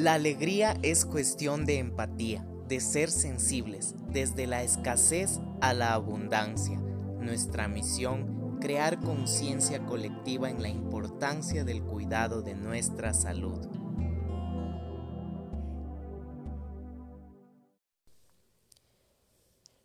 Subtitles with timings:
[0.00, 6.78] La alegría es cuestión de empatía, de ser sensibles, desde la escasez a la abundancia.
[6.78, 13.58] Nuestra misión, crear conciencia colectiva en la importancia del cuidado de nuestra salud.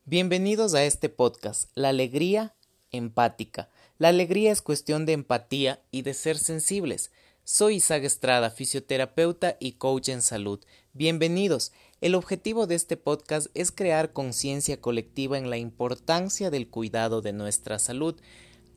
[0.05, 2.55] Bienvenidos a este podcast, La Alegría
[2.89, 3.69] Empática.
[3.97, 7.11] La alegría es cuestión de empatía y de ser sensibles.
[7.47, 10.59] Soy Isaac Estrada, fisioterapeuta y coach en salud.
[10.93, 11.73] Bienvenidos.
[12.01, 17.33] El objetivo de este podcast es crear conciencia colectiva en la importancia del cuidado de
[17.33, 18.15] nuestra salud,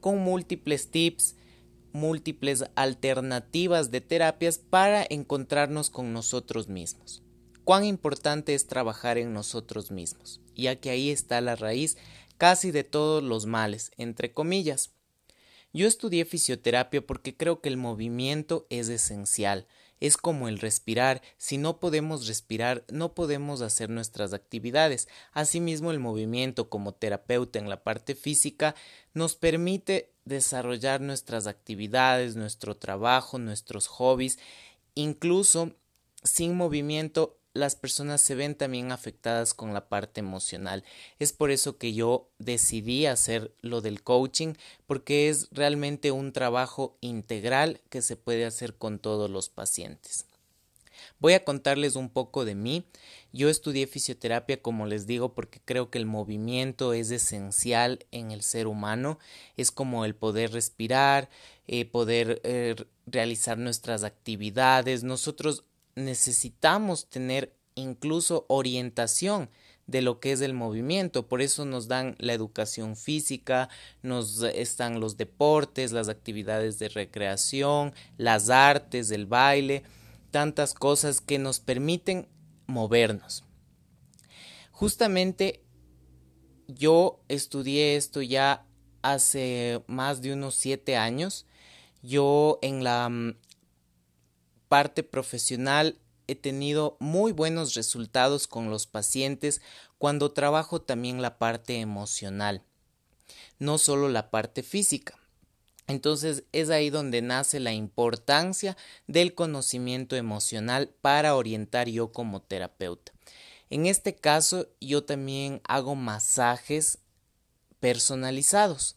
[0.01, 1.35] con múltiples tips,
[1.95, 7.23] múltiples alternativas de terapias para encontrarnos con nosotros mismos.
[7.65, 11.97] Cuán importante es trabajar en nosotros mismos, ya que ahí está la raíz
[12.37, 14.91] casi de todos los males, entre comillas.
[15.73, 19.67] Yo estudié fisioterapia porque creo que el movimiento es esencial,
[20.01, 25.09] es como el respirar, si no podemos respirar no podemos hacer nuestras actividades.
[25.33, 28.75] Asimismo el movimiento como terapeuta en la parte física
[29.13, 34.39] nos permite desarrollar nuestras actividades, nuestro trabajo, nuestros hobbies,
[34.95, 35.73] incluso
[36.23, 40.85] sin movimiento las personas se ven también afectadas con la parte emocional.
[41.19, 44.55] Es por eso que yo decidí hacer lo del coaching,
[44.87, 50.27] porque es realmente un trabajo integral que se puede hacer con todos los pacientes.
[51.21, 52.85] Voy a contarles un poco de mí.
[53.33, 58.43] Yo estudié fisioterapia, como les digo, porque creo que el movimiento es esencial en el
[58.43, 59.19] ser humano.
[59.57, 61.29] Es como el poder respirar,
[61.67, 62.77] eh, poder eh,
[63.07, 65.03] realizar nuestras actividades.
[65.03, 65.65] Nosotros
[65.99, 69.51] necesitamos tener incluso orientación
[69.87, 71.27] de lo que es el movimiento.
[71.27, 73.69] Por eso nos dan la educación física,
[74.03, 79.83] nos están los deportes, las actividades de recreación, las artes, el baile,
[80.31, 82.29] tantas cosas que nos permiten
[82.67, 83.45] movernos.
[84.71, 85.63] Justamente
[86.69, 88.67] yo estudié esto ya
[89.01, 91.47] hace más de unos siete años.
[92.03, 93.37] Yo en la mm,
[94.69, 99.61] parte profesional he tenido muy buenos resultados con los pacientes
[99.97, 102.63] cuando trabajo también la parte emocional,
[103.59, 105.19] no solo la parte física.
[105.87, 113.13] Entonces es ahí donde nace la importancia del conocimiento emocional para orientar yo como terapeuta.
[113.71, 116.99] En este caso yo también hago masajes
[117.81, 118.97] personalizados.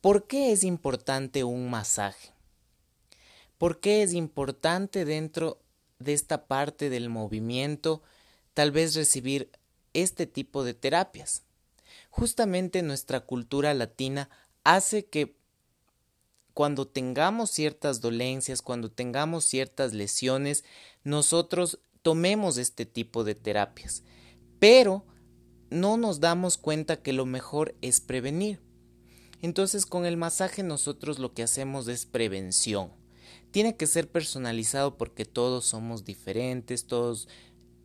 [0.00, 2.35] ¿Por qué es importante un masaje?
[3.58, 5.62] ¿Por qué es importante dentro
[5.98, 8.02] de esta parte del movimiento
[8.52, 9.50] tal vez recibir
[9.94, 11.44] este tipo de terapias?
[12.10, 14.28] Justamente nuestra cultura latina
[14.64, 15.36] hace que
[16.52, 20.64] cuando tengamos ciertas dolencias, cuando tengamos ciertas lesiones,
[21.04, 24.02] nosotros tomemos este tipo de terapias.
[24.58, 25.04] Pero
[25.70, 28.60] no nos damos cuenta que lo mejor es prevenir.
[29.42, 33.05] Entonces con el masaje nosotros lo que hacemos es prevención.
[33.56, 37.26] Tiene que ser personalizado porque todos somos diferentes, todos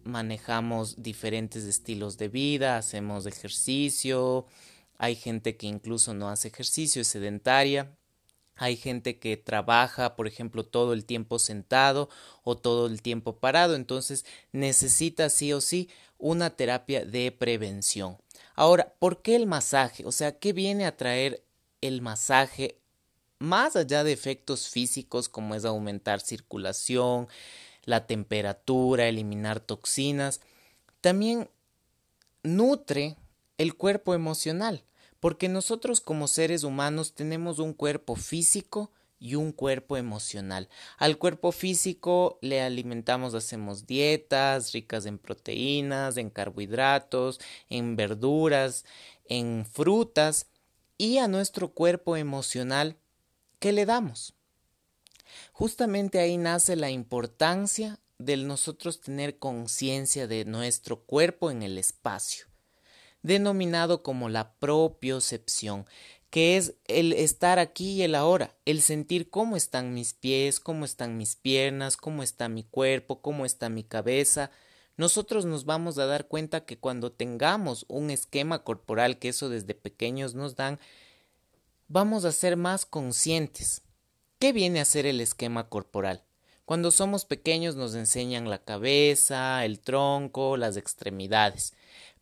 [0.03, 4.47] manejamos diferentes estilos de vida, hacemos ejercicio,
[4.97, 7.95] hay gente que incluso no hace ejercicio, es sedentaria,
[8.57, 12.09] hay gente que trabaja, por ejemplo, todo el tiempo sentado
[12.43, 18.17] o todo el tiempo parado, entonces necesita sí o sí una terapia de prevención.
[18.55, 20.05] Ahora, ¿por qué el masaje?
[20.05, 21.45] O sea, ¿qué viene a traer
[21.79, 22.80] el masaje
[23.41, 27.27] más allá de efectos físicos como es aumentar circulación,
[27.83, 30.41] la temperatura, eliminar toxinas,
[31.01, 31.49] también
[32.43, 33.17] nutre
[33.57, 34.83] el cuerpo emocional,
[35.19, 40.69] porque nosotros como seres humanos tenemos un cuerpo físico y un cuerpo emocional.
[40.97, 48.85] Al cuerpo físico le alimentamos, hacemos dietas ricas en proteínas, en carbohidratos, en verduras,
[49.25, 50.47] en frutas,
[51.01, 52.95] y a nuestro cuerpo emocional
[53.61, 54.33] ¿Qué le damos?
[55.53, 62.47] Justamente ahí nace la importancia de nosotros tener conciencia de nuestro cuerpo en el espacio,
[63.21, 65.85] denominado como la propiocepción,
[66.31, 70.83] que es el estar aquí y el ahora, el sentir cómo están mis pies, cómo
[70.83, 74.49] están mis piernas, cómo está mi cuerpo, cómo está mi cabeza.
[74.97, 79.75] Nosotros nos vamos a dar cuenta que cuando tengamos un esquema corporal, que eso desde
[79.75, 80.79] pequeños nos dan,
[81.91, 83.81] vamos a ser más conscientes.
[84.39, 86.23] ¿Qué viene a ser el esquema corporal?
[86.63, 91.73] Cuando somos pequeños nos enseñan la cabeza, el tronco, las extremidades.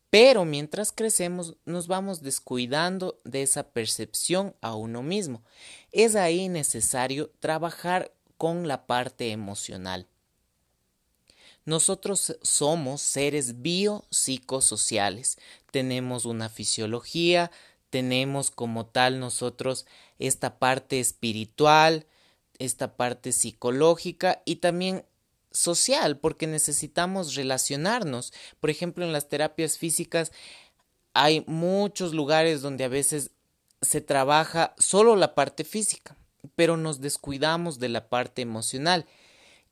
[0.09, 5.43] Pero mientras crecemos nos vamos descuidando de esa percepción a uno mismo.
[5.91, 10.07] Es ahí necesario trabajar con la parte emocional.
[11.65, 15.37] Nosotros somos seres biopsicosociales.
[15.69, 17.51] Tenemos una fisiología,
[17.89, 19.85] tenemos como tal nosotros
[20.19, 22.05] esta parte espiritual,
[22.59, 25.05] esta parte psicológica y también
[25.51, 28.33] social, porque necesitamos relacionarnos.
[28.59, 30.31] Por ejemplo, en las terapias físicas
[31.13, 33.31] hay muchos lugares donde a veces
[33.81, 36.15] se trabaja solo la parte física,
[36.55, 39.05] pero nos descuidamos de la parte emocional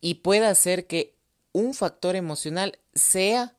[0.01, 1.15] y puede hacer que
[1.51, 3.55] un factor emocional sea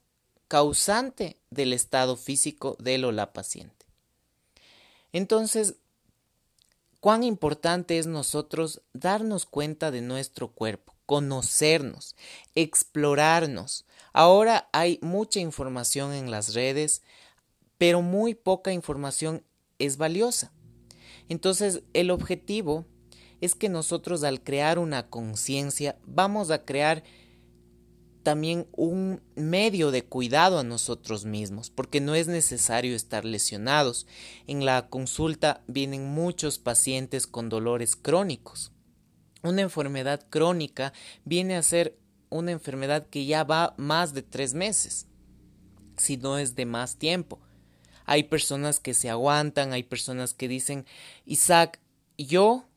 [0.48, 3.77] causante del estado físico de o la paciente.
[5.18, 5.74] Entonces,
[7.00, 12.14] cuán importante es nosotros darnos cuenta de nuestro cuerpo, conocernos,
[12.54, 13.84] explorarnos.
[14.12, 17.02] Ahora hay mucha información en las redes,
[17.78, 19.42] pero muy poca información
[19.80, 20.52] es valiosa.
[21.28, 22.86] Entonces, el objetivo
[23.40, 27.02] es que nosotros al crear una conciencia vamos a crear
[28.28, 34.06] también un medio de cuidado a nosotros mismos, porque no es necesario estar lesionados.
[34.46, 38.70] En la consulta vienen muchos pacientes con dolores crónicos.
[39.42, 40.92] Una enfermedad crónica
[41.24, 41.96] viene a ser
[42.28, 45.06] una enfermedad que ya va más de tres meses,
[45.96, 47.40] si no es de más tiempo.
[48.04, 50.84] Hay personas que se aguantan, hay personas que dicen,
[51.24, 51.80] Isaac,
[52.18, 52.67] yo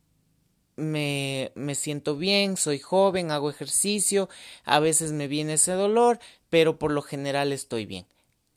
[0.82, 4.30] me, me siento bien, soy joven, hago ejercicio,
[4.66, 6.20] a veces me viene ese dolor,
[6.50, 8.06] pero por lo general estoy bien.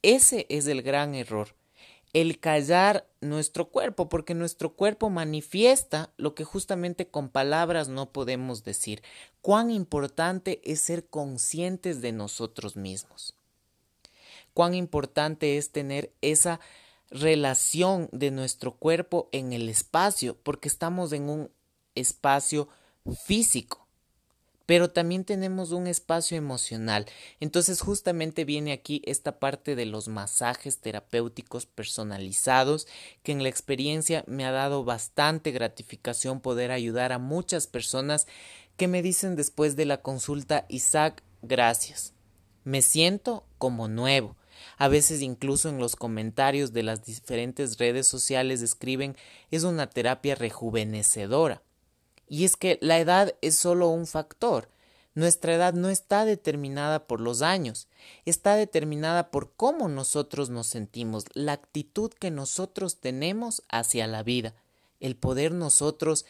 [0.03, 1.55] Ese es el gran error,
[2.13, 8.65] el callar nuestro cuerpo, porque nuestro cuerpo manifiesta lo que justamente con palabras no podemos
[8.65, 9.03] decir.
[9.41, 13.35] Cuán importante es ser conscientes de nosotros mismos.
[14.53, 16.61] Cuán importante es tener esa
[17.11, 21.51] relación de nuestro cuerpo en el espacio, porque estamos en un
[21.95, 22.69] espacio
[23.25, 23.87] físico,
[24.67, 27.07] pero también tenemos un espacio emocional.
[27.41, 32.87] Entonces justamente viene aquí esta parte de los masajes terapéuticos personalizados,
[33.23, 38.27] que en la experiencia me ha dado bastante gratificación poder ayudar a muchas personas
[38.77, 42.13] que me dicen después de la consulta, Isaac, gracias.
[42.65, 44.37] Me siento como nuevo.
[44.79, 49.17] A veces incluso en los comentarios de las diferentes redes sociales escriben
[49.51, 51.63] es una terapia rejuvenecedora.
[52.29, 54.69] Y es que la edad es solo un factor.
[55.15, 57.87] Nuestra edad no está determinada por los años,
[58.25, 64.55] está determinada por cómo nosotros nos sentimos, la actitud que nosotros tenemos hacia la vida,
[64.99, 66.27] el poder nosotros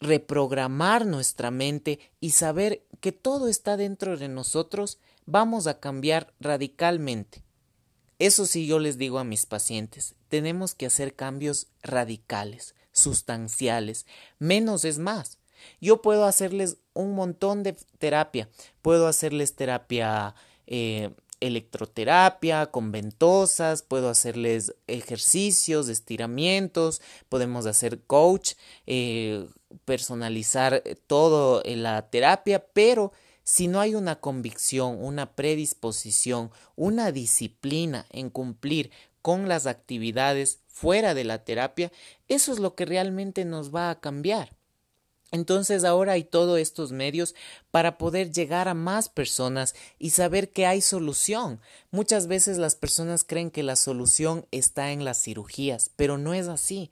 [0.00, 7.42] reprogramar nuestra mente y saber que todo está dentro de nosotros, vamos a cambiar radicalmente.
[8.18, 14.06] Eso sí yo les digo a mis pacientes, tenemos que hacer cambios radicales sustanciales.
[14.38, 15.38] Menos es más.
[15.80, 18.48] Yo puedo hacerles un montón de terapia.
[18.82, 20.34] Puedo hacerles terapia
[20.66, 21.10] eh,
[21.42, 28.52] electroterapia con ventosas, puedo hacerles ejercicios, estiramientos, podemos hacer coach,
[28.86, 29.46] eh,
[29.84, 33.12] personalizar todo en la terapia, pero
[33.42, 38.90] si no hay una convicción, una predisposición, una disciplina en cumplir
[39.20, 41.92] con las actividades fuera de la terapia,
[42.26, 44.56] eso es lo que realmente nos va a cambiar.
[45.30, 47.34] Entonces ahora hay todos estos medios
[47.70, 51.60] para poder llegar a más personas y saber que hay solución.
[51.90, 56.48] Muchas veces las personas creen que la solución está en las cirugías, pero no es
[56.48, 56.90] así.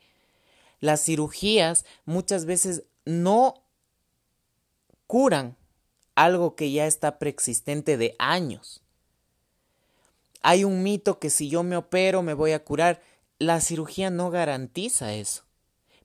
[0.81, 3.63] Las cirugías muchas veces no
[5.07, 5.57] curan
[6.15, 8.83] algo que ya está preexistente de años.
[10.43, 13.03] Hay un mito que si yo me opero me voy a curar.
[13.41, 15.45] La cirugía no garantiza eso.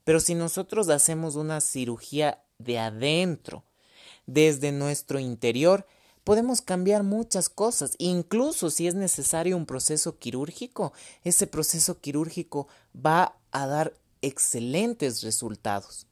[0.06, 3.66] Pero si nosotros hacemos una cirugía de adentro,
[4.26, 5.86] desde nuestro interior,
[6.24, 7.96] podemos cambiar muchas cosas.
[7.98, 16.08] Incluso si es necesario un proceso quirúrgico, ese proceso quirúrgico va a dar excelentes resultados.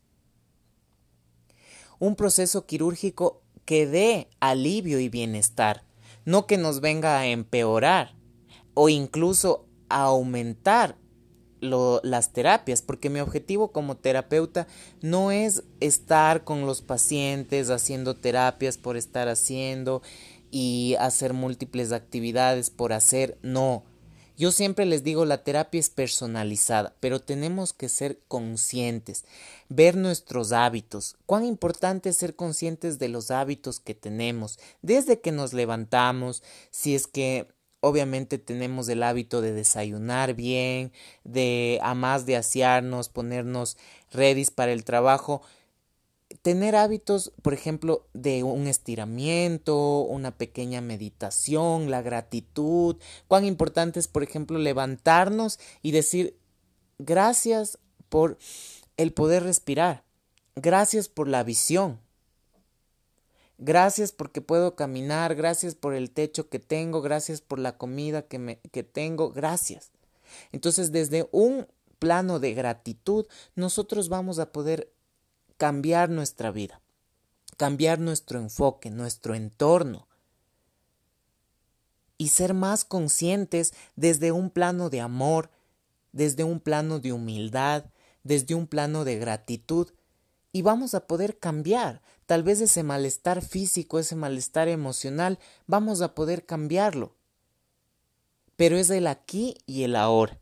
[2.00, 5.86] Un proceso quirúrgico que dé alivio y bienestar
[6.26, 8.14] no que nos venga a empeorar
[8.74, 10.98] o incluso a aumentar
[11.64, 14.68] las terapias, porque mi objetivo como terapeuta
[15.02, 20.02] no es estar con los pacientes haciendo terapias por estar haciendo
[20.52, 23.84] y hacer múltiples actividades por hacer, no.
[24.36, 29.26] Yo siempre les digo, la terapia es personalizada, pero tenemos que ser conscientes,
[29.70, 31.16] ver nuestros hábitos.
[31.28, 36.42] Cuán importante es ser conscientes de los hábitos que tenemos, desde que nos levantamos,
[36.72, 37.48] si es que
[37.84, 40.94] obviamente tenemos el hábito de desayunar bien,
[41.26, 43.78] de a más de asearnos, ponernos
[44.12, 45.42] ready para el trabajo.
[46.42, 52.98] tener hábitos, por ejemplo, de un estiramiento, una pequeña meditación, la gratitud,
[53.28, 56.38] cuán importante es, por ejemplo, levantarnos y decir
[56.98, 57.78] gracias
[58.10, 58.38] por
[58.98, 60.04] el poder respirar,
[60.56, 62.00] gracias por la visión,
[63.58, 68.40] gracias porque puedo caminar, gracias por el techo que tengo, gracias por la comida que,
[68.40, 69.92] me, que tengo, gracias.
[70.52, 71.68] Entonces, desde un
[72.00, 74.92] plano de gratitud, nosotros vamos a poder
[75.58, 76.82] cambiar nuestra vida,
[77.58, 80.08] cambiar nuestro enfoque, nuestro entorno
[82.18, 85.50] y ser más conscientes desde un plano de amor,
[86.12, 87.86] desde un plano de humildad,
[88.24, 89.92] desde un plano de gratitud
[90.52, 92.02] y vamos a poder cambiar.
[92.26, 97.16] Tal vez ese malestar físico, ese malestar emocional, vamos a poder cambiarlo.
[98.56, 100.40] Pero es el aquí y el ahora.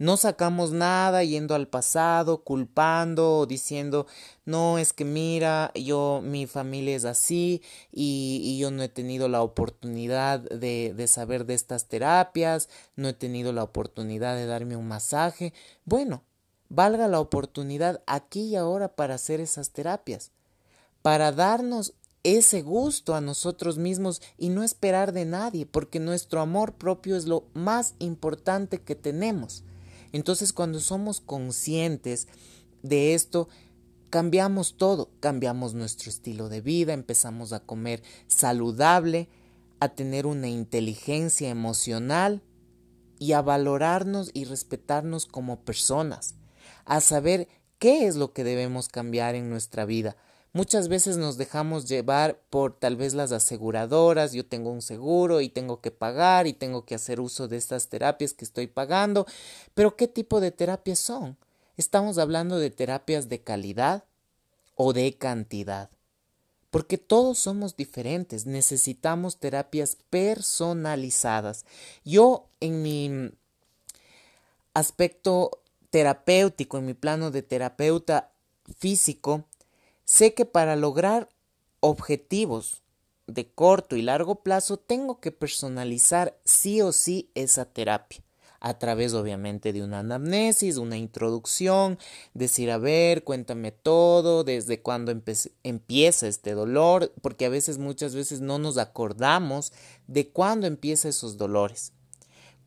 [0.00, 4.06] No sacamos nada yendo al pasado, culpando o diciendo,
[4.44, 9.28] no, es que mira, yo, mi familia es así y, y yo no he tenido
[9.28, 14.76] la oportunidad de, de saber de estas terapias, no he tenido la oportunidad de darme
[14.76, 15.52] un masaje.
[15.84, 16.22] Bueno,
[16.68, 20.30] valga la oportunidad aquí y ahora para hacer esas terapias,
[21.08, 26.74] para darnos ese gusto a nosotros mismos y no esperar de nadie, porque nuestro amor
[26.74, 29.64] propio es lo más importante que tenemos.
[30.12, 32.28] Entonces cuando somos conscientes
[32.82, 33.48] de esto,
[34.10, 39.30] cambiamos todo, cambiamos nuestro estilo de vida, empezamos a comer saludable,
[39.80, 42.42] a tener una inteligencia emocional
[43.18, 46.34] y a valorarnos y respetarnos como personas,
[46.84, 47.48] a saber
[47.78, 50.18] qué es lo que debemos cambiar en nuestra vida,
[50.52, 55.50] Muchas veces nos dejamos llevar por tal vez las aseguradoras, yo tengo un seguro y
[55.50, 59.26] tengo que pagar y tengo que hacer uso de estas terapias que estoy pagando,
[59.74, 61.36] pero ¿qué tipo de terapias son?
[61.76, 64.04] ¿Estamos hablando de terapias de calidad
[64.74, 65.90] o de cantidad?
[66.70, 71.66] Porque todos somos diferentes, necesitamos terapias personalizadas.
[72.04, 73.30] Yo en mi
[74.74, 78.32] aspecto terapéutico, en mi plano de terapeuta
[78.78, 79.44] físico,
[80.08, 81.28] Sé que para lograr
[81.80, 82.82] objetivos
[83.26, 88.24] de corto y largo plazo tengo que personalizar sí o sí esa terapia.
[88.58, 91.98] A través obviamente de una anamnesis, una introducción,
[92.32, 95.12] decir, a ver, cuéntame todo, desde cuándo
[95.62, 99.74] empieza este dolor, porque a veces, muchas veces no nos acordamos
[100.06, 101.92] de cuándo empieza esos dolores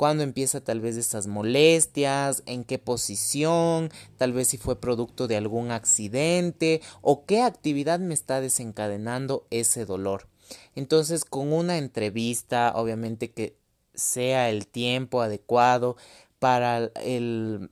[0.01, 5.37] cuándo empieza tal vez esas molestias, en qué posición, tal vez si fue producto de
[5.37, 10.27] algún accidente o qué actividad me está desencadenando ese dolor.
[10.73, 13.59] Entonces, con una entrevista, obviamente que
[13.93, 15.97] sea el tiempo adecuado
[16.39, 17.69] para el,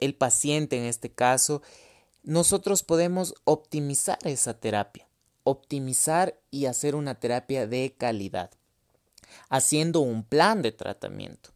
[0.00, 1.62] el paciente en este caso,
[2.24, 5.06] nosotros podemos optimizar esa terapia,
[5.44, 8.50] optimizar y hacer una terapia de calidad
[9.48, 11.50] haciendo un plan de tratamiento.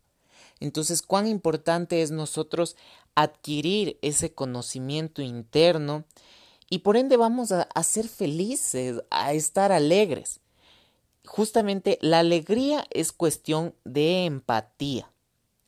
[0.61, 2.77] Entonces, cuán importante es nosotros
[3.15, 6.05] adquirir ese conocimiento interno
[6.69, 10.41] y por ende vamos a, ser felices, a estar alegres.
[11.27, 15.11] Justamente la alegría es cuestión de empatía,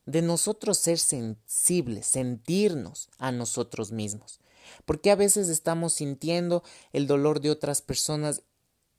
[0.06, 4.38] de nosotros ser sensibles, sentirnos a nosotros mismos.
[4.84, 8.42] Porque a veces estamos sintiendo el dolor de otras personas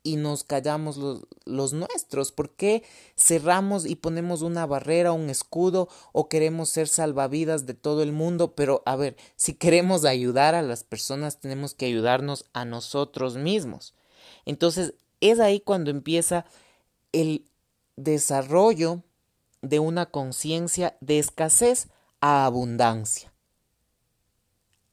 [0.04, 2.32] y nos callamos los, nuestros?
[2.32, 2.84] ¿Por qué
[3.18, 8.54] cerramos y ponemos una barrera, un escudo o queremos ser salvavidas de todo el mundo?
[8.54, 13.96] Pero a ver, si queremos ayudar a las personas tenemos que ayudarnos a nosotros mismos.
[14.46, 16.46] Entonces es ahí cuando empieza
[17.14, 17.46] el
[17.96, 19.04] desarrollo
[19.62, 21.88] de una conciencia de escasez
[22.20, 23.34] a abundancia.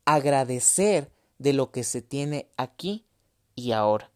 [0.04, 3.04] Agradecer de lo que se tiene aquí
[3.56, 4.10] y ahora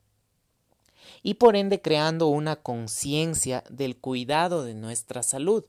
[1.25, 5.65] y por ende creando una conciencia del cuidado de nuestra salud.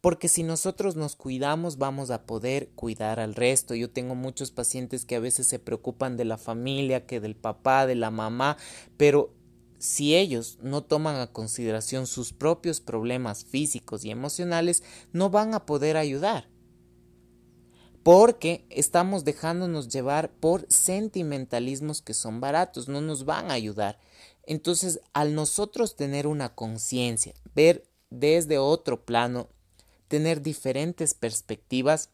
[0.00, 3.74] Porque si nosotros nos cuidamos vamos a poder cuidar al resto.
[3.74, 7.86] Yo tengo muchos pacientes que a veces se preocupan de la familia, que del papá,
[7.86, 8.56] de la mamá,
[8.96, 9.34] pero
[9.78, 14.82] si ellos no toman a consideración sus propios problemas físicos y emocionales,
[15.12, 16.48] no van a poder ayudar.
[18.02, 23.98] Porque estamos dejándonos llevar por sentimentalismos que son baratos, no nos van a ayudar.
[24.44, 29.48] Entonces, al nosotros tener una conciencia, ver desde otro plano,
[30.08, 32.10] tener diferentes perspectivas,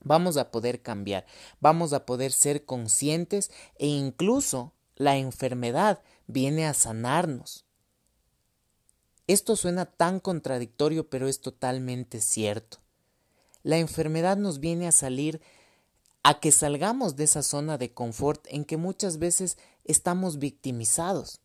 [0.00, 1.26] vamos a poder cambiar,
[1.60, 7.64] vamos a poder ser conscientes e incluso la enfermedad viene a sanarnos.
[9.26, 12.78] Esto suena tan contradictorio, pero es totalmente cierto.
[13.62, 15.40] La enfermedad nos viene a salir
[16.22, 21.40] a que salgamos de esa zona de confort en que muchas veces estamos victimizados.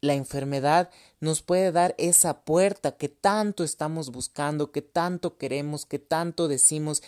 [0.00, 0.90] La enfermedad
[1.20, 7.02] nos puede dar esa puerta que tanto estamos buscando, que tanto queremos, que tanto decimos,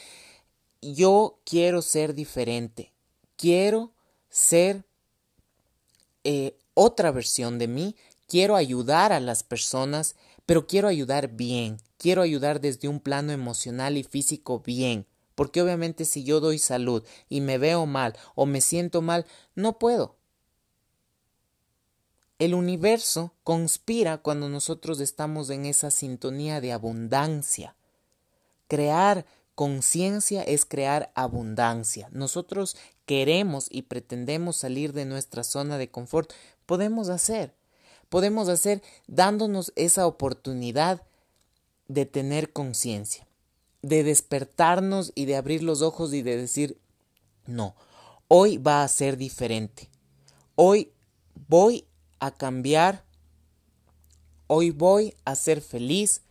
[0.82, 2.92] yo quiero ser diferente,
[3.36, 3.92] quiero
[4.28, 4.84] ser
[6.24, 10.16] eh, otra versión de mí, quiero ayudar a las personas,
[10.46, 16.04] pero quiero ayudar bien, quiero ayudar desde un plano emocional y físico bien, porque obviamente
[16.04, 20.19] si yo doy salud y me veo mal o me siento mal, no puedo.
[22.40, 27.76] El universo conspira cuando nosotros estamos en esa sintonía de abundancia.
[28.66, 32.08] Crear conciencia es crear abundancia.
[32.10, 36.32] Nosotros queremos y pretendemos salir de nuestra zona de confort.
[36.66, 37.54] Podemos hacer.
[38.08, 41.02] Podemos hacer dándonos esa oportunidad
[41.86, 43.28] de tener conciencia
[43.82, 46.78] de despertarnos y de abrir los ojos y de decir,
[47.46, 47.74] no,
[48.28, 49.88] hoy va a ser diferente.
[50.54, 50.92] Hoy
[51.48, 51.86] voy
[52.20, 53.04] a cambiar.
[54.46, 56.22] Hoy voy a ser feliz.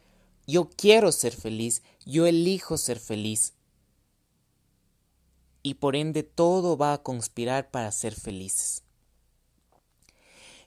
[0.47, 1.83] Yo quiero ser feliz.
[2.05, 3.53] Yo elijo ser feliz.
[5.61, 8.83] Y por ende todo va a conspirar para ser felices.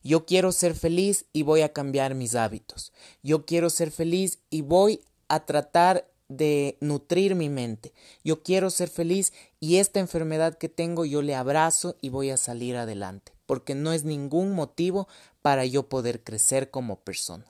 [0.05, 2.93] Yo quiero ser feliz y voy a cambiar mis hábitos.
[3.23, 7.93] Yo quiero ser feliz y voy a tratar de nutrir mi mente.
[8.25, 12.37] Yo quiero ser feliz y esta enfermedad que tengo yo le abrazo y voy a
[12.37, 15.09] salir adelante, porque no es ningún motivo
[15.43, 17.45] para yo poder crecer como persona.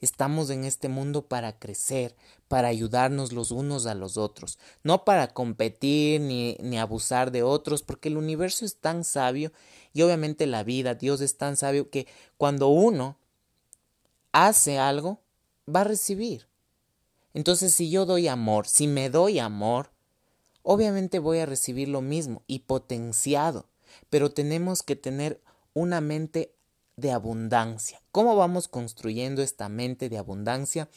[0.00, 2.14] Estamos en este mundo para crecer,
[2.46, 7.82] para ayudarnos los unos a los otros, no para competir ni, ni abusar de otros,
[7.82, 9.52] porque el universo es tan sabio
[9.92, 12.06] y obviamente la vida, Dios es tan sabio que
[12.36, 13.16] cuando uno
[14.30, 15.20] hace algo,
[15.68, 16.46] va a recibir.
[17.34, 19.90] Entonces, si yo doy amor, si me doy amor,
[20.62, 23.66] obviamente voy a recibir lo mismo y potenciado,
[24.10, 25.40] pero tenemos que tener
[25.74, 26.54] una mente
[26.96, 28.02] de abundancia.
[28.10, 30.88] ¿Cómo vamos construyendo esta mente de abundancia?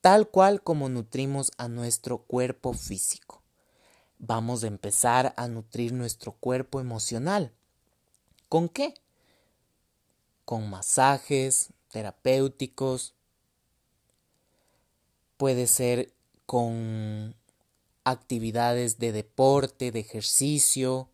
[0.00, 3.42] Tal cual como nutrimos a nuestro cuerpo físico.
[4.18, 7.52] Vamos a empezar a nutrir nuestro cuerpo emocional.
[8.48, 8.94] ¿Con qué?
[10.44, 13.14] Con masajes terapéuticos,
[15.36, 16.12] puede ser
[16.46, 17.34] con
[18.04, 21.08] actividades de deporte, de ejercicio,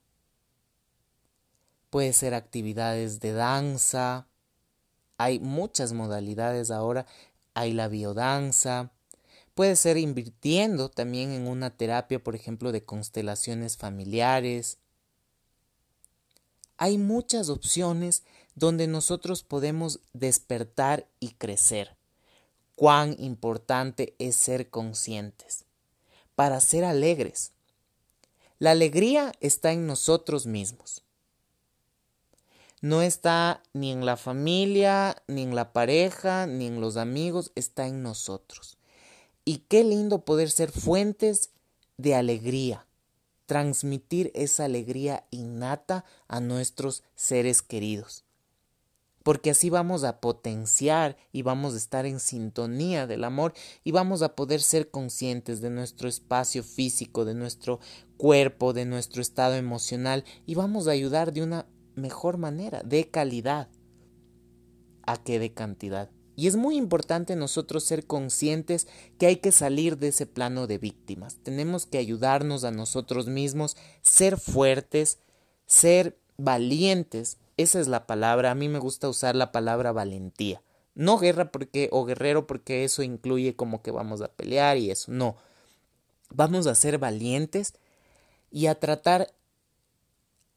[1.91, 4.27] puede ser actividades de danza,
[5.17, 7.07] hay muchas modalidades ahora,
[7.55, 8.93] hay la biodanza,
[9.55, 14.79] puede ser invirtiendo también en una terapia, por ejemplo, de constelaciones familiares.
[16.77, 18.23] Hay muchas opciones
[18.55, 21.97] donde nosotros podemos despertar y crecer
[22.77, 25.65] cuán importante es ser conscientes,
[26.37, 27.51] para ser alegres.
[28.61, 31.03] La alegría está en nosotros mismos.
[32.81, 37.87] No está ni en la familia, ni en la pareja, ni en los amigos, está
[37.87, 38.79] en nosotros.
[39.45, 41.51] Y qué lindo poder ser fuentes
[41.97, 42.87] de alegría,
[43.47, 48.25] transmitir esa alegría innata a nuestros seres queridos
[49.29, 53.53] porque así vamos a potenciar y vamos a estar en sintonía del amor
[53.85, 57.79] y vamos a poder ser conscientes de nuestro espacio físico, de nuestro
[58.17, 61.67] cuerpo, de nuestro estado emocional y vamos a ayudar de una
[61.99, 63.69] mejor manera, de calidad,
[65.07, 66.11] a que de cantidad.
[66.37, 68.87] Y es muy importante nosotros ser conscientes
[69.19, 71.39] que hay que salir de ese plano de víctimas.
[71.43, 75.19] Tenemos que ayudarnos a nosotros mismos, ser fuertes,
[75.67, 78.53] ser valientes esa es la palabra.
[78.53, 80.63] A mí me gusta usar la palabra valentía.
[80.95, 85.13] No guerra porque o guerrero porque eso incluye como que vamos a pelear y eso.
[85.13, 85.37] No.
[86.31, 87.75] Vamos a ser valientes
[88.51, 89.35] y a tratar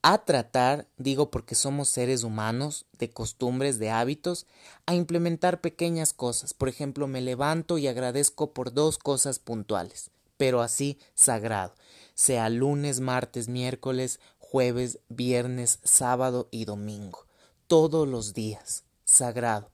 [0.02, 4.46] a tratar, digo porque somos seres humanos, de costumbres, de hábitos,
[4.86, 6.54] a implementar pequeñas cosas.
[6.54, 11.74] Por ejemplo, me levanto y agradezco por dos cosas puntuales, pero así sagrado,
[12.14, 14.18] sea lunes, martes, miércoles
[14.52, 17.26] jueves, viernes, sábado y domingo,
[17.68, 19.70] todos los días, sagrado.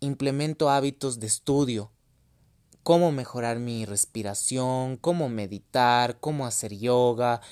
[0.00, 1.92] Implemento hábitos de estudio,
[2.82, 7.42] cómo mejorar mi respiración, cómo meditar, cómo hacer yoga,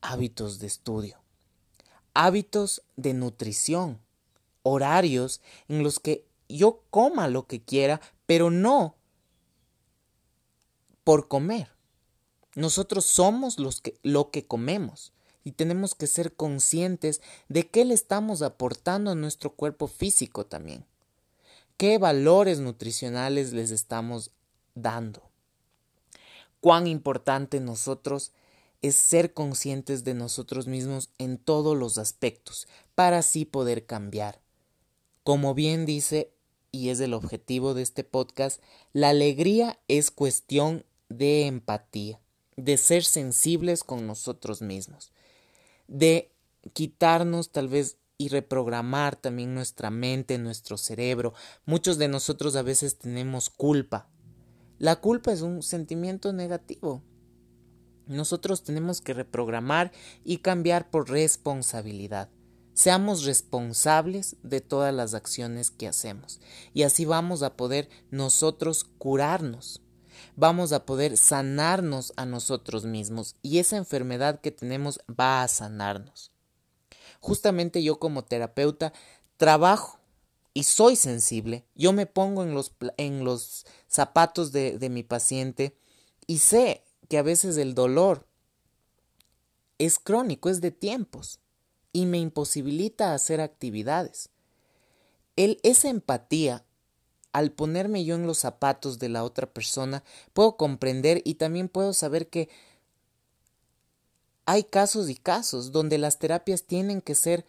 [0.00, 1.18] hábitos de estudio,
[2.14, 4.00] hábitos de nutrición,
[4.62, 8.96] horarios en los que yo coma lo que quiera, pero no
[11.04, 11.70] por comer.
[12.54, 15.12] Nosotros somos los que, lo que comemos
[15.44, 20.84] y tenemos que ser conscientes de qué le estamos aportando a nuestro cuerpo físico también.
[21.76, 24.30] ¿Qué valores nutricionales les estamos
[24.74, 25.26] dando?
[26.66, 28.32] cuán importante nosotros
[28.82, 34.40] es ser conscientes de nosotros mismos en todos los aspectos, para así poder cambiar.
[35.22, 36.32] Como bien dice,
[36.70, 38.60] y es el objetivo de este podcast,
[38.92, 42.20] la alegría es cuestión de empatía,
[42.56, 45.12] de ser sensibles con nosotros mismos,
[45.88, 46.32] de
[46.72, 51.34] quitarnos tal vez y reprogramar también nuestra mente, nuestro cerebro.
[51.64, 54.08] Muchos de nosotros a veces tenemos culpa.
[54.78, 57.02] La culpa es un sentimiento negativo.
[58.06, 59.92] Nosotros tenemos que reprogramar
[60.24, 62.28] y cambiar por responsabilidad.
[62.72, 66.40] Seamos responsables de todas las acciones que hacemos
[66.74, 69.80] y así vamos a poder nosotros curarnos.
[70.36, 76.32] Vamos a poder sanarnos a nosotros mismos y esa enfermedad que tenemos va a sanarnos.
[77.20, 78.92] Justamente yo como terapeuta
[79.36, 79.98] trabajo
[80.52, 81.66] y soy sensible.
[81.74, 85.78] Yo me pongo en los, en los zapatos de, de mi paciente
[86.26, 88.26] y sé que a veces el dolor
[89.78, 91.40] es crónico, es de tiempos
[91.92, 94.30] y me imposibilita hacer actividades.
[95.36, 96.64] El, esa empatía,
[97.32, 101.92] al ponerme yo en los zapatos de la otra persona, puedo comprender y también puedo
[101.92, 102.48] saber que
[104.46, 107.44] hay casos y casos donde las terapias tienen que ser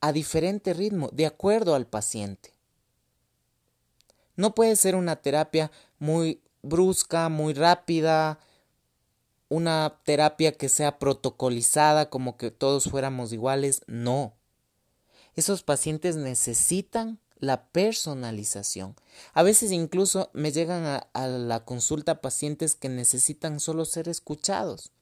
[0.00, 2.52] a diferente ritmo, de acuerdo al paciente.
[4.36, 8.38] No puede ser una terapia muy brusca, muy rápida,
[9.50, 14.32] una terapia que sea protocolizada como que todos fuéramos iguales, no.
[15.34, 18.94] Esos pacientes necesitan la personalización.
[19.32, 24.92] A veces incluso me llegan a, la consulta pacientes que necesitan solo ser escuchados.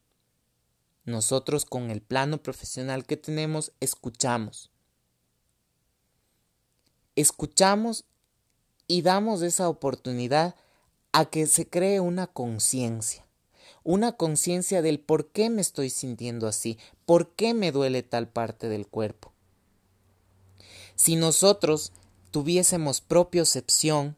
[1.04, 4.70] Nosotros con el plano profesional que tenemos escuchamos.
[7.16, 8.04] Escuchamos
[8.86, 10.54] y damos esa oportunidad
[11.12, 13.26] a que se cree una conciencia,
[13.88, 18.68] una conciencia del por qué me estoy sintiendo así, por qué me duele tal parte
[18.68, 19.32] del cuerpo.
[20.94, 21.92] Si nosotros
[22.30, 24.14] tuviésemos propiocepción,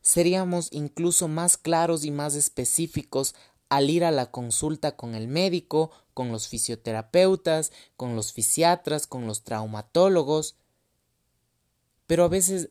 [0.00, 3.34] seríamos incluso más claros y más específicos
[3.68, 9.26] al ir a la consulta con el médico, con los fisioterapeutas, con los fisiatras, con
[9.26, 10.54] los traumatólogos.
[12.06, 12.68] Pero a veces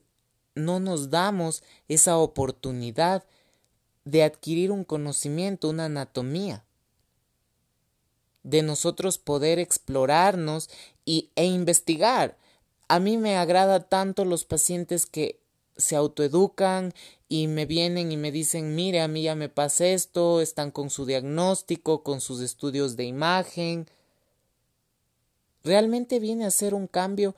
[0.56, 3.26] no nos damos esa oportunidad
[4.10, 6.64] de adquirir un conocimiento, una anatomía,
[8.44, 10.70] de nosotros poder explorarnos
[11.06, 12.38] y, e investigar.
[12.88, 15.40] A mí me agrada tanto los pacientes que
[15.78, 16.94] se autoeducan
[17.28, 20.90] y me vienen y me dicen, mire, a mí ya me pasa esto, están con
[20.90, 23.88] su diagnóstico, con sus estudios de imagen.
[25.64, 27.36] Realmente viene a ser un cambio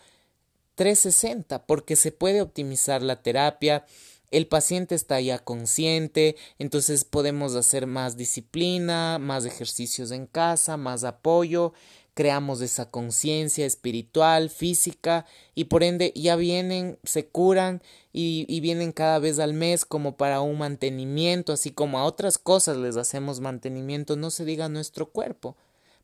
[0.75, 3.85] 360 porque se puede optimizar la terapia,
[4.31, 11.03] el paciente está ya consciente, entonces podemos hacer más disciplina, más ejercicios en casa, más
[11.03, 11.73] apoyo
[12.13, 19.19] creamos esa conciencia espiritual, física, y por ende ya vienen, se curan y, vienen cada
[19.19, 24.15] vez al mes como para un mantenimiento, así como a otras cosas les hacemos mantenimiento,
[24.17, 25.55] no se diga nuestro cuerpo,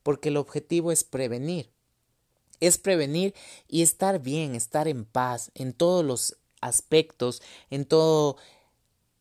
[0.03, 1.69] porque el objetivo es prevenir.
[2.59, 3.35] Es prevenir
[3.67, 8.37] y estar bien, estar en paz en todos los aspectos, en todo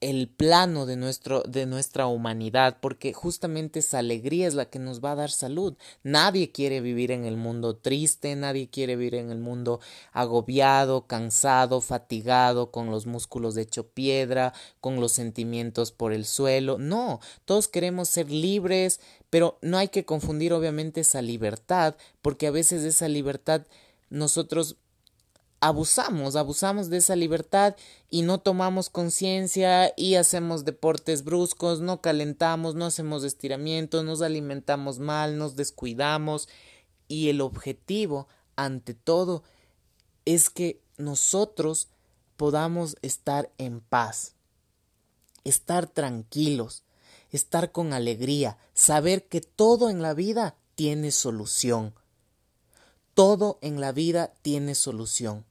[0.00, 5.02] el plano de, nuestro, de nuestra humanidad, porque justamente esa alegría es la que nos
[5.02, 5.74] va a dar salud.
[6.02, 9.80] Nadie quiere vivir en el mundo triste, nadie quiere vivir en el mundo
[10.12, 16.76] agobiado, cansado, fatigado, con los músculos hecho piedra, con los sentimientos por el suelo.
[16.76, 22.50] No, todos queremos ser libres, pero no hay que confundir obviamente esa libertad, porque a
[22.50, 23.62] veces esa libertad
[24.10, 24.76] nosotros
[25.66, 27.74] abusamos, abusamos de esa libertad
[28.08, 34.98] y no tomamos conciencia y hacemos deportes bruscos, no calentamos, no hacemos estiramientos, nos alimentamos
[34.98, 36.48] mal, nos descuidamos
[37.08, 39.42] y el objetivo, ante todo,
[40.24, 41.88] es que nosotros
[42.36, 44.34] podamos estar en paz,
[45.44, 46.84] estar tranquilos,
[47.32, 51.92] estar con alegría, saber que todo en la vida tiene solución
[53.16, 55.46] todo en la vida tiene solución.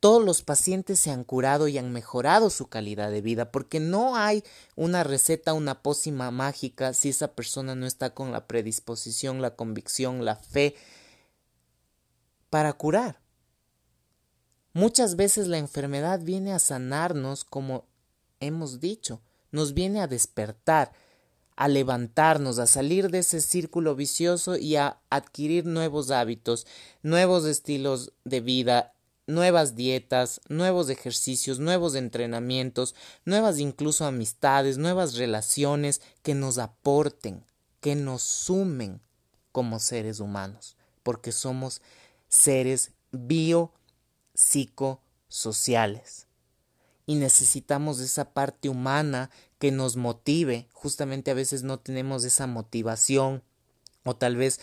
[0.00, 4.14] Todos los pacientes se han curado y han mejorado su calidad de vida porque no
[4.14, 4.44] hay
[4.76, 10.24] una receta, una pócima mágica si esa persona no está con la predisposición, la convicción,
[10.24, 10.76] la fe
[12.48, 13.20] para curar.
[14.72, 17.88] Muchas veces la enfermedad viene a sanarnos, como
[18.38, 20.92] hemos dicho, nos viene a despertar,
[21.56, 26.68] a levantarnos, a salir de ese círculo vicioso y a adquirir nuevos hábitos,
[27.02, 28.94] nuevos estilos de vida,
[29.28, 37.44] nuevas dietas, nuevos ejercicios, nuevos entrenamientos, nuevas incluso amistades, nuevas relaciones que nos aporten,
[37.80, 39.00] que nos sumen
[39.52, 41.80] como seres humanos, porque somos
[42.28, 43.72] seres bio
[44.34, 46.26] psicosociales
[47.08, 50.68] y necesitamos esa parte humana que nos motive.
[50.74, 53.42] Justamente a veces no tenemos esa motivación
[54.08, 54.60] o tal vez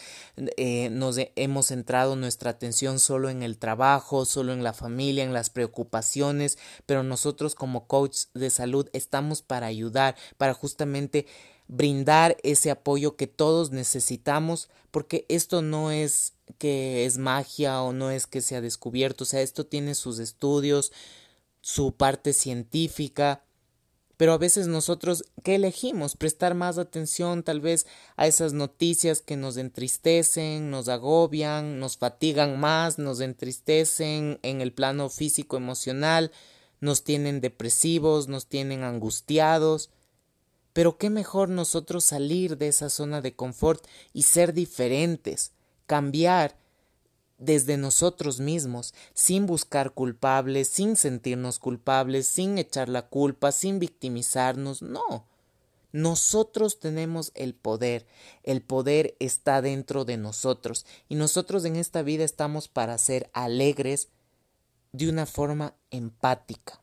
[0.58, 5.34] eh, nos hemos centrado nuestra atención solo en el trabajo, solo en la familia, en
[5.34, 11.26] las preocupaciones, pero nosotros como coach de salud estamos para ayudar, para justamente
[11.68, 18.12] brindar ese apoyo que todos necesitamos, porque esto no es que es magia o no
[18.12, 20.92] es que se ha descubierto, o sea, esto tiene sus estudios,
[21.62, 23.44] su parte científica,
[24.18, 26.16] pero a veces nosotros, ¿qué elegimos?
[26.16, 32.60] Prestar más atención tal vez a esas noticias que nos entristecen, nos agobian, nos fatigan
[32.60, 36.32] más, nos entristecen en el plano físico emocional,
[36.80, 39.90] nos tienen depresivos, nos tienen angustiados.
[40.72, 45.52] Pero qué mejor nosotros salir de esa zona de confort y ser diferentes,
[45.88, 46.58] cambiar
[47.38, 54.82] desde nosotros mismos, sin buscar culpables, sin sentirnos culpables, sin echar la culpa, sin victimizarnos,
[54.82, 55.28] no.
[55.92, 58.06] Nosotros tenemos el poder,
[58.44, 64.10] el poder está dentro de nosotros y nosotros en esta vida estamos para ser alegres
[64.92, 66.82] de una forma empática.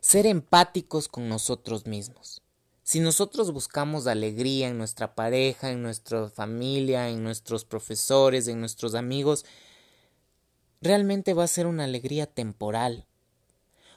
[0.00, 2.43] Ser empáticos con nosotros mismos.
[2.84, 8.94] Si nosotros buscamos alegría en nuestra pareja, en nuestra familia, en nuestros profesores, en nuestros
[8.94, 9.46] amigos,
[10.82, 13.06] realmente va a ser una alegría temporal.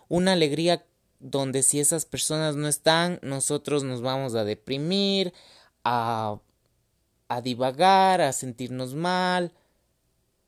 [0.07, 0.85] Una alegría
[1.19, 5.33] donde si esas personas no están, nosotros nos vamos a deprimir,
[5.83, 6.39] a,
[7.27, 9.51] a divagar, a sentirnos mal,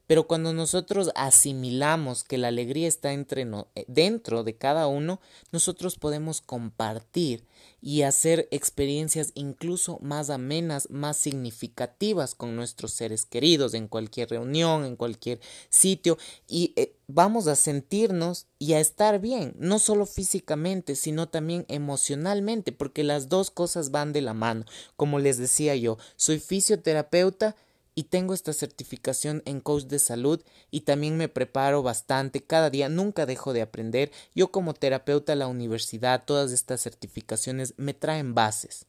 [0.07, 3.41] pero cuando nosotros asimilamos que la alegría está entre
[3.75, 5.19] eh, dentro de cada uno,
[5.51, 7.43] nosotros podemos compartir
[7.81, 14.85] y hacer experiencias incluso más amenas, más significativas con nuestros seres queridos en cualquier reunión,
[14.85, 15.39] en cualquier
[15.69, 21.65] sitio y eh, vamos a sentirnos y a estar bien, no solo físicamente, sino también
[21.67, 24.65] emocionalmente, porque las dos cosas van de la mano.
[24.95, 27.55] Como les decía yo, soy fisioterapeuta
[27.99, 32.87] y tengo esta certificación en coach de salud y también me preparo bastante cada día,
[32.87, 34.09] nunca dejo de aprender.
[34.33, 38.85] Yo como terapeuta la universidad, todas estas certificaciones me traen bases.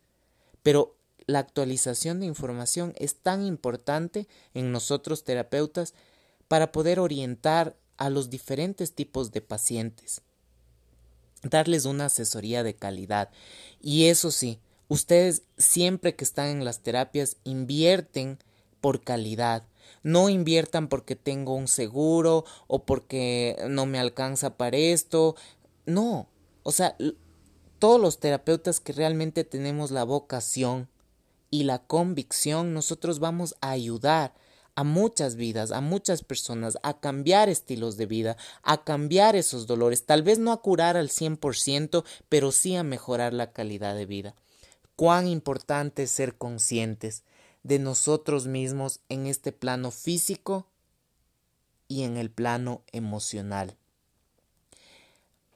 [0.62, 0.94] Pero
[1.26, 5.92] la actualización de información es tan importante en nosotros terapeutas
[6.46, 10.20] para poder orientar a los diferentes tipos de pacientes,
[11.42, 13.30] darles una asesoría de calidad.
[13.80, 18.38] Y eso sí, ustedes siempre que están en las terapias invierten
[18.80, 19.64] por calidad.
[20.02, 25.36] No inviertan porque tengo un seguro o porque no me alcanza para esto.
[25.86, 26.28] No.
[26.62, 26.96] O sea,
[27.78, 30.88] todos los terapeutas que realmente tenemos la vocación
[31.50, 34.34] y la convicción, nosotros vamos a ayudar
[34.76, 40.06] a muchas vidas, a muchas personas, a cambiar estilos de vida, a cambiar esos dolores,
[40.06, 44.34] tal vez no a curar al 100%, pero sí a mejorar la calidad de vida.
[44.96, 47.24] Cuán importante es ser conscientes
[47.62, 50.66] de nosotros mismos en este plano físico
[51.88, 53.76] y en el plano emocional.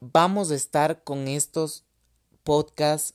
[0.01, 1.85] Vamos a estar con estos
[2.43, 3.15] podcasts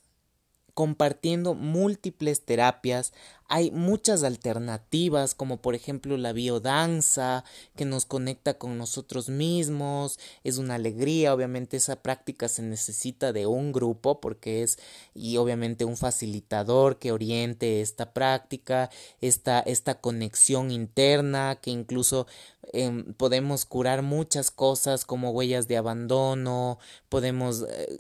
[0.79, 3.11] compartiendo múltiples terapias.
[3.49, 7.43] Hay muchas alternativas, como por ejemplo la biodanza,
[7.75, 10.19] que nos conecta con nosotros mismos.
[10.45, 14.79] Es una alegría, obviamente esa práctica se necesita de un grupo, porque es,
[15.13, 18.89] y obviamente un facilitador que oriente esta práctica,
[19.19, 22.25] esta, esta conexión interna, que incluso
[22.71, 27.65] em, podemos curar muchas cosas como huellas de abandono, podemos...
[27.67, 27.99] Eh,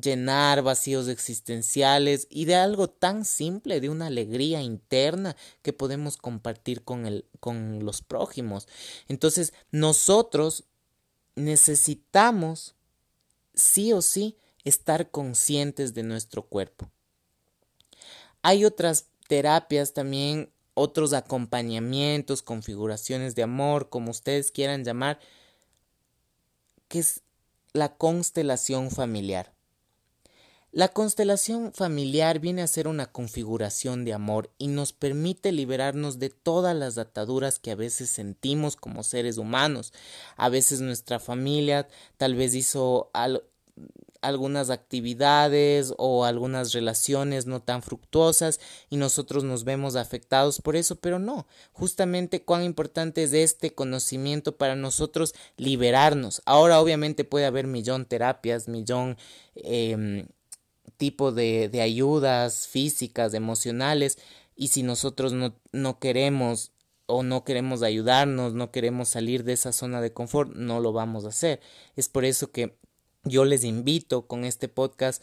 [0.00, 6.82] llenar vacíos existenciales y de algo tan simple, de una alegría interna que podemos compartir
[6.82, 8.68] con, el, con los prójimos.
[9.08, 10.64] Entonces, nosotros
[11.34, 12.74] necesitamos,
[13.54, 16.90] sí o sí, estar conscientes de nuestro cuerpo.
[18.42, 25.18] Hay otras terapias también, otros acompañamientos, configuraciones de amor, como ustedes quieran llamar,
[26.88, 27.22] que es
[27.72, 29.57] la constelación familiar.
[30.70, 36.28] La constelación familiar viene a ser una configuración de amor y nos permite liberarnos de
[36.28, 39.94] todas las ataduras que a veces sentimos como seres humanos.
[40.36, 43.10] A veces nuestra familia tal vez hizo
[44.20, 50.96] algunas actividades o algunas relaciones no tan fructuosas y nosotros nos vemos afectados por eso,
[50.96, 56.42] pero no, justamente cuán importante es este conocimiento para nosotros liberarnos.
[56.44, 59.16] Ahora obviamente puede haber millón terapias, millón
[59.54, 60.26] eh,
[60.98, 64.18] tipo de, de ayudas físicas, emocionales,
[64.54, 66.72] y si nosotros no, no queremos
[67.06, 71.24] o no queremos ayudarnos, no queremos salir de esa zona de confort, no lo vamos
[71.24, 71.60] a hacer.
[71.96, 72.76] Es por eso que
[73.24, 75.22] yo les invito con este podcast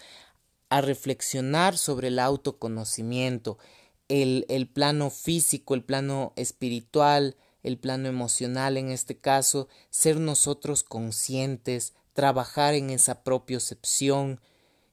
[0.70, 3.60] a reflexionar sobre el autoconocimiento,
[4.08, 10.84] el, el plano físico, el plano espiritual, el plano emocional en este caso, ser nosotros
[10.84, 14.40] conscientes, trabajar en esa propiocepción.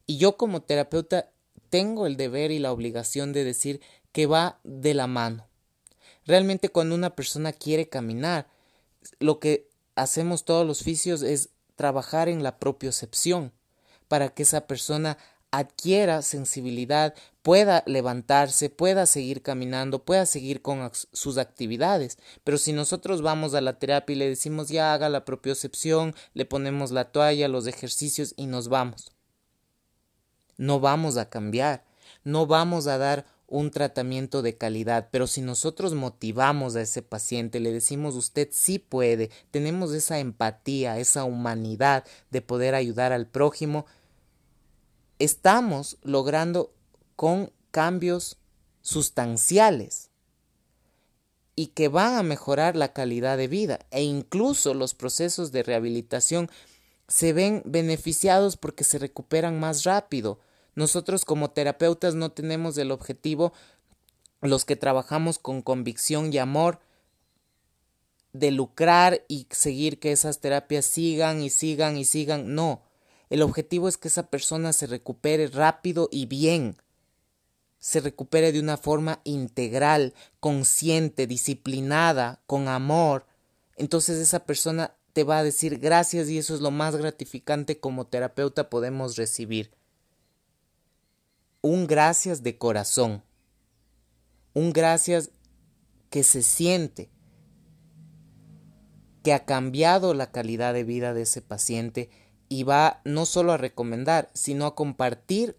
[0.06, 1.30] Y yo como terapeuta
[1.70, 3.80] tengo el deber y la obligación de decir
[4.12, 5.46] que va de la mano.
[6.26, 8.46] Realmente cuando una persona quiere caminar,
[9.18, 13.52] lo que hacemos todos los fisios es trabajar en la propiocepción
[14.08, 15.18] para que esa persona
[15.50, 22.18] adquiera sensibilidad, pueda levantarse, pueda seguir caminando, pueda seguir con sus actividades.
[22.42, 26.46] Pero si nosotros vamos a la terapia y le decimos ya haga la propiocepción, le
[26.46, 29.12] ponemos la toalla, los ejercicios y nos vamos.
[30.56, 31.84] No vamos a cambiar,
[32.24, 37.60] no vamos a dar un tratamiento de calidad, pero si nosotros motivamos a ese paciente,
[37.60, 43.84] le decimos usted sí puede, tenemos esa empatía, esa humanidad de poder ayudar al prójimo,
[45.18, 46.72] estamos logrando
[47.14, 48.38] con cambios
[48.80, 50.08] sustanciales
[51.54, 56.50] y que van a mejorar la calidad de vida e incluso los procesos de rehabilitación
[57.12, 60.38] se ven beneficiados porque se recuperan más rápido,
[60.74, 63.52] nosotros como terapeutas no tenemos el objetivo,
[64.40, 66.80] los que trabajamos con convicción y amor,
[68.32, 72.54] de lucrar y seguir que esas terapias sigan y sigan y sigan.
[72.54, 72.80] No,
[73.28, 76.78] el objetivo es que esa persona se recupere rápido y bien,
[77.78, 83.26] se recupere de una forma integral, consciente, disciplinada, con amor.
[83.76, 88.06] Entonces esa persona te va a decir gracias y eso es lo más gratificante como
[88.06, 89.72] terapeuta podemos recibir
[91.60, 93.22] un gracias de corazón,
[94.52, 95.30] un gracias
[96.10, 97.10] que se siente,
[99.22, 102.10] que ha cambiado la calidad de vida de ese paciente
[102.48, 105.56] y va no solo a recomendar, sino a compartir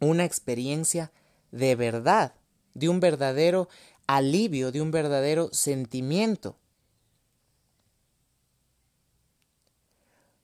[0.00, 1.12] una experiencia
[1.52, 2.34] de verdad,
[2.74, 3.68] de un verdadero
[4.08, 6.58] alivio, de un verdadero sentimiento.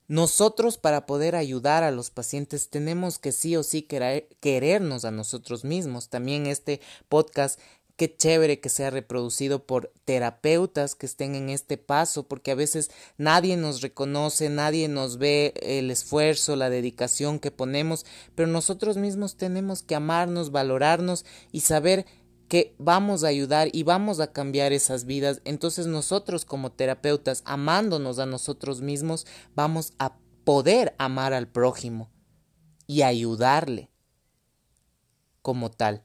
[0.09, 5.63] Nosotros para poder ayudar a los pacientes tenemos que sí o sí querernos a nosotros
[5.63, 6.09] mismos.
[6.09, 7.59] También este podcast
[7.95, 12.89] qué chévere que sea reproducido por terapeutas que estén en este paso, porque a veces
[13.17, 19.35] nadie nos reconoce, nadie nos ve el esfuerzo, la dedicación que ponemos, pero nosotros mismos
[19.35, 22.05] tenemos que amarnos, valorarnos y saber
[22.49, 28.17] que vamos a ayudar y vamos a cambiar esas vidas, entonces nosotros como terapeutas, amándonos
[28.19, 32.11] a nosotros mismos, vamos a poder amar al prójimo
[32.87, 33.91] y ayudarle
[35.43, 36.03] como tal.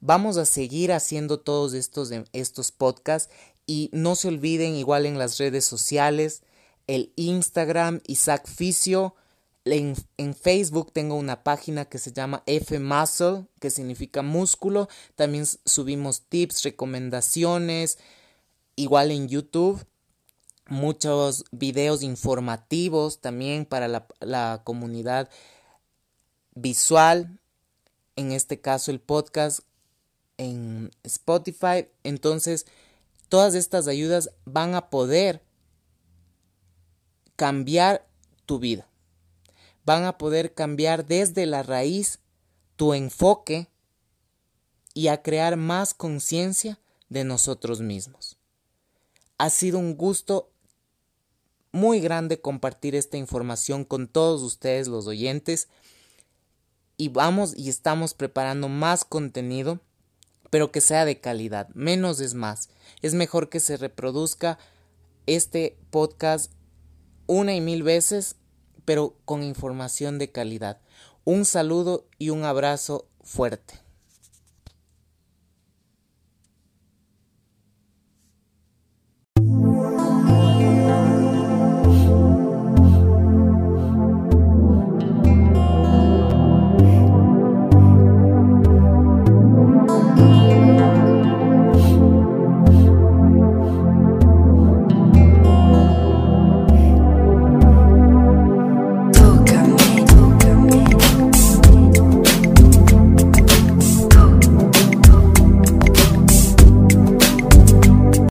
[0.00, 3.32] Vamos a seguir haciendo todos estos, estos podcasts
[3.66, 6.42] y no se olviden igual en las redes sociales,
[6.86, 8.46] el Instagram Isaac
[9.72, 14.88] En, Facebook tengo una página que se llama F Muscle, que significa músculo.
[15.14, 17.98] También subimos tips, recomendaciones.
[18.76, 19.84] Igual en YouTube,
[20.68, 25.28] muchos videos informativos también para la comunidad
[26.54, 27.38] visual.
[28.16, 29.60] En este caso, el podcast
[30.38, 31.88] en Spotify.
[32.04, 32.66] Entonces,
[33.28, 35.42] todas estas ayudas van a poder
[37.36, 38.06] cambiar
[38.46, 38.87] tu vida
[39.88, 42.18] van a poder cambiar desde la raíz
[42.76, 43.70] tu enfoque
[44.92, 48.36] y a crear más conciencia de nosotros mismos.
[49.38, 50.50] Ha sido un gusto
[51.72, 55.68] muy grande compartir esta información con todos ustedes los oyentes
[56.98, 59.80] y vamos y estamos preparando más contenido
[60.50, 61.68] pero que sea de calidad.
[61.72, 62.68] Menos es más.
[63.00, 64.58] Es mejor que se reproduzca
[65.24, 66.52] este podcast
[67.26, 68.36] una y mil veces
[68.88, 70.78] pero con información de calidad.
[71.26, 73.87] Un saludo y un abrazo fuerte.